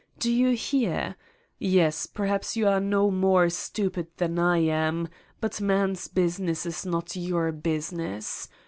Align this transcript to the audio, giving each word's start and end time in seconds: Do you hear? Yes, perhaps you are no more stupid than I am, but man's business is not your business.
Do 0.17 0.31
you 0.31 0.55
hear? 0.55 1.15
Yes, 1.59 2.07
perhaps 2.07 2.57
you 2.57 2.67
are 2.67 2.79
no 2.79 3.11
more 3.11 3.51
stupid 3.51 4.07
than 4.17 4.39
I 4.39 4.57
am, 4.57 5.07
but 5.39 5.61
man's 5.61 6.07
business 6.07 6.65
is 6.65 6.87
not 6.87 7.15
your 7.15 7.51
business. 7.51 8.49